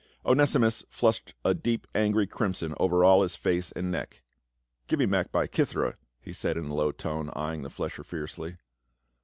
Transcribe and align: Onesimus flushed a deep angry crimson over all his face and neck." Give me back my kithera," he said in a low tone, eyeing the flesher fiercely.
Onesimus 0.25 0.83
flushed 0.89 1.35
a 1.45 1.53
deep 1.53 1.85
angry 1.93 2.25
crimson 2.25 2.73
over 2.79 3.03
all 3.05 3.21
his 3.21 3.35
face 3.35 3.71
and 3.73 3.91
neck." 3.91 4.23
Give 4.87 4.97
me 4.97 5.05
back 5.05 5.31
my 5.31 5.45
kithera," 5.45 5.93
he 6.19 6.33
said 6.33 6.57
in 6.57 6.65
a 6.65 6.73
low 6.73 6.91
tone, 6.91 7.29
eyeing 7.35 7.61
the 7.61 7.69
flesher 7.69 8.03
fiercely. 8.03 8.57